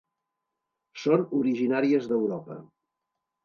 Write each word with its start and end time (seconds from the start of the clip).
Són 1.03 1.27
originàries 1.41 2.11
d'Europa. 2.15 2.61